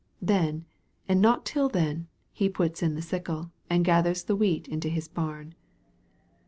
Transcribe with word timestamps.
Then, 0.19 0.65
and 1.07 1.21
not 1.21 1.45
till 1.45 1.69
then, 1.69 2.07
he 2.33 2.49
puts 2.49 2.81
in 2.81 2.95
the 2.95 3.03
sickle, 3.03 3.51
and 3.69 3.85
gathers 3.85 4.23
the 4.23 4.35
wheat 4.35 4.67
into 4.67 4.89
his 4.89 5.07
barn. 5.07 5.53